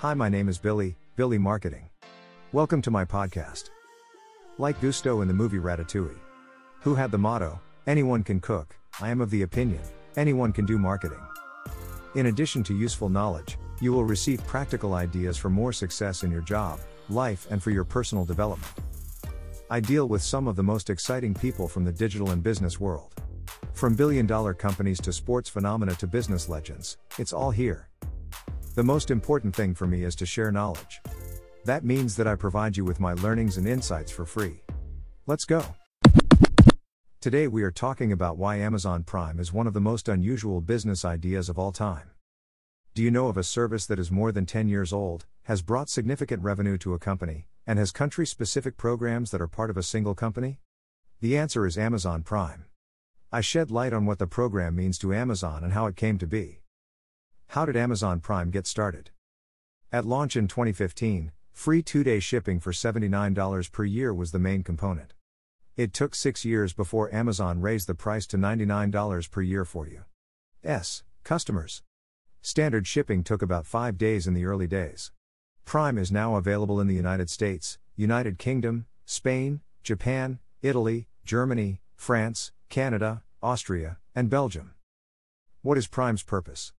[0.00, 1.90] Hi, my name is Billy, Billy Marketing.
[2.52, 3.70] Welcome to my podcast.
[4.56, 6.20] Like Gusteau in the movie Ratatouille,
[6.82, 9.80] who had the motto, Anyone can cook, I am of the opinion,
[10.16, 11.22] anyone can do marketing.
[12.14, 16.42] In addition to useful knowledge, you will receive practical ideas for more success in your
[16.42, 16.78] job,
[17.08, 18.72] life, and for your personal development.
[19.68, 23.14] I deal with some of the most exciting people from the digital and business world.
[23.72, 27.88] From billion dollar companies to sports phenomena to business legends, it's all here.
[28.78, 31.00] The most important thing for me is to share knowledge.
[31.64, 34.62] That means that I provide you with my learnings and insights for free.
[35.26, 35.64] Let's go.
[37.20, 41.04] Today we are talking about why Amazon Prime is one of the most unusual business
[41.04, 42.10] ideas of all time.
[42.94, 45.90] Do you know of a service that is more than 10 years old, has brought
[45.90, 49.82] significant revenue to a company, and has country specific programs that are part of a
[49.82, 50.60] single company?
[51.20, 52.66] The answer is Amazon Prime.
[53.32, 56.28] I shed light on what the program means to Amazon and how it came to
[56.28, 56.60] be.
[57.52, 59.08] How did Amazon Prime get started?
[59.90, 64.62] At launch in 2015, free two day shipping for $79 per year was the main
[64.62, 65.14] component.
[65.74, 70.04] It took six years before Amazon raised the price to $99 per year for you.
[70.62, 71.04] S.
[71.24, 71.82] Customers.
[72.42, 75.10] Standard shipping took about five days in the early days.
[75.64, 82.52] Prime is now available in the United States, United Kingdom, Spain, Japan, Italy, Germany, France,
[82.68, 84.74] Canada, Austria, and Belgium.
[85.62, 86.74] What is Prime's purpose?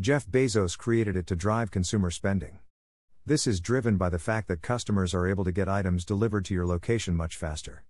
[0.00, 2.60] Jeff Bezos created it to drive consumer spending.
[3.26, 6.54] This is driven by the fact that customers are able to get items delivered to
[6.54, 7.82] your location much faster.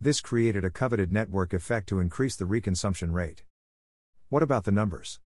[0.00, 3.42] This created a coveted network effect to increase the reconsumption rate.
[4.30, 5.20] What about the numbers?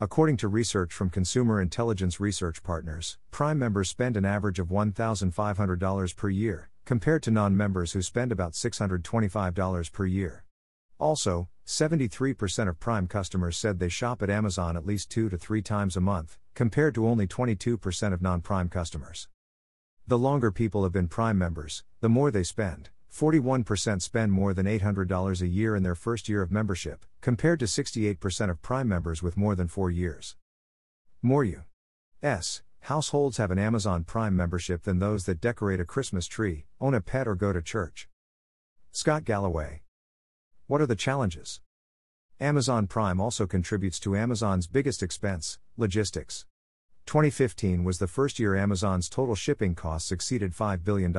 [0.00, 6.16] According to research from Consumer Intelligence Research Partners, Prime members spend an average of $1,500
[6.16, 10.44] per year, compared to non members who spend about $625 per year.
[10.98, 15.62] Also, 73% of Prime customers said they shop at Amazon at least two to three
[15.62, 19.28] times a month, compared to only 22% of non Prime customers.
[20.06, 22.90] The longer people have been Prime members, the more they spend.
[23.10, 27.66] 41% spend more than $800 a year in their first year of membership, compared to
[27.66, 30.36] 68% of Prime members with more than four years.
[31.22, 32.62] More U.S.
[32.80, 37.00] households have an Amazon Prime membership than those that decorate a Christmas tree, own a
[37.00, 38.08] pet, or go to church.
[38.90, 39.83] Scott Galloway.
[40.66, 41.60] What are the challenges?
[42.40, 46.46] Amazon Prime also contributes to Amazon's biggest expense, logistics.
[47.04, 51.14] 2015 was the first year Amazon's total shipping costs exceeded $5 billion.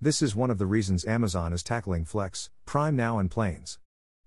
[0.00, 3.78] This is one of the reasons Amazon is tackling Flex, Prime Now, and Planes.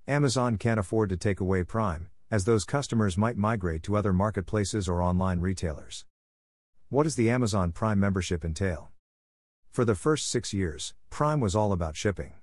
[0.07, 4.87] Amazon can't afford to take away Prime, as those customers might migrate to other marketplaces
[4.87, 6.05] or online retailers.
[6.89, 8.91] What does the Amazon Prime membership entail?
[9.71, 12.33] For the first six years, Prime was all about shipping.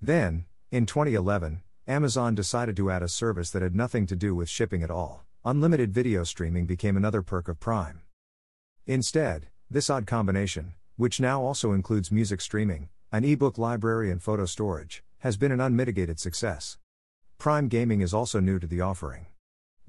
[0.00, 0.44] Then,
[0.76, 4.82] in 2011, Amazon decided to add a service that had nothing to do with shipping
[4.82, 5.24] at all.
[5.42, 8.02] Unlimited video streaming became another perk of Prime.
[8.86, 14.44] Instead, this odd combination, which now also includes music streaming, an ebook library, and photo
[14.44, 16.76] storage, has been an unmitigated success.
[17.38, 19.24] Prime Gaming is also new to the offering.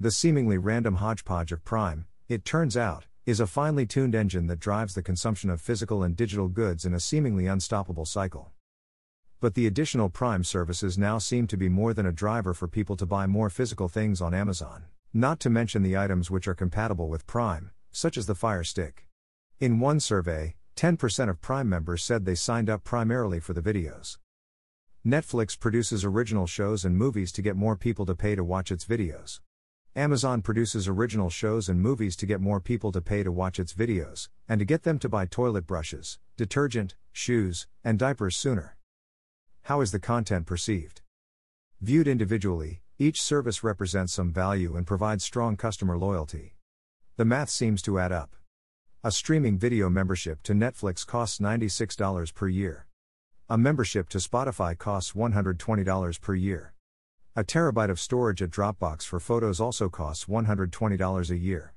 [0.00, 4.58] The seemingly random hodgepodge of Prime, it turns out, is a finely tuned engine that
[4.58, 8.52] drives the consumption of physical and digital goods in a seemingly unstoppable cycle.
[9.40, 12.96] But the additional Prime services now seem to be more than a driver for people
[12.96, 17.08] to buy more physical things on Amazon, not to mention the items which are compatible
[17.08, 19.06] with Prime, such as the Fire Stick.
[19.60, 24.18] In one survey, 10% of Prime members said they signed up primarily for the videos.
[25.06, 28.84] Netflix produces original shows and movies to get more people to pay to watch its
[28.84, 29.40] videos.
[29.94, 33.72] Amazon produces original shows and movies to get more people to pay to watch its
[33.72, 38.77] videos, and to get them to buy toilet brushes, detergent, shoes, and diapers sooner.
[39.68, 41.02] How is the content perceived?
[41.82, 46.56] Viewed individually, each service represents some value and provides strong customer loyalty.
[47.18, 48.34] The math seems to add up.
[49.04, 52.86] A streaming video membership to Netflix costs $96 per year.
[53.50, 56.72] A membership to Spotify costs $120 per year.
[57.36, 61.74] A terabyte of storage at Dropbox for photos also costs $120 a year.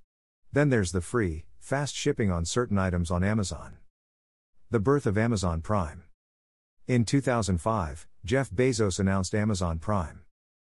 [0.54, 3.80] Then there's the free, fast shipping on certain items on Amazon.
[4.70, 6.04] The birth of Amazon Prime.
[6.92, 10.24] In 2005, Jeff Bezos announced Amazon Prime.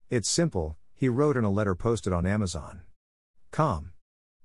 [0.08, 3.90] It's simple, he wrote in a letter posted on Amazon.com.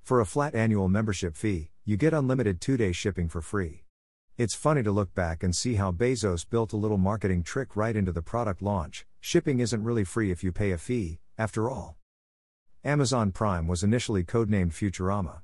[0.02, 3.84] For a flat annual membership fee, you get unlimited two day shipping for free.
[4.40, 7.96] It's funny to look back and see how Bezos built a little marketing trick right
[7.96, 9.06] into the product launch.
[9.20, 11.96] Shipping isn't really free if you pay a fee, after all.
[12.84, 15.42] Amazon Prime was initially codenamed Futurama.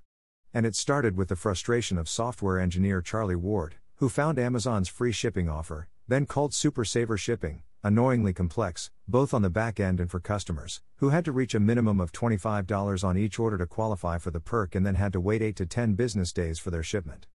[0.51, 5.11] And it started with the frustration of software engineer Charlie Ward, who found Amazon's free
[5.11, 10.11] shipping offer, then called Super Saver Shipping, annoyingly complex, both on the back end and
[10.11, 14.19] for customers, who had to reach a minimum of $25 on each order to qualify
[14.19, 16.83] for the perk and then had to wait 8 to 10 business days for their
[16.83, 17.25] shipment.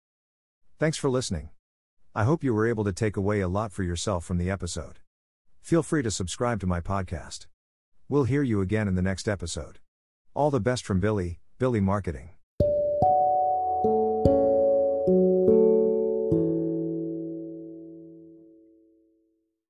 [0.79, 1.51] Thanks for listening.
[2.15, 5.01] I hope you were able to take away a lot for yourself from the episode.
[5.61, 7.47] Feel free to subscribe to my podcast.
[8.09, 9.81] We'll hear you again in the next episode.
[10.35, 12.38] All the best from Billy, Billy Marketing.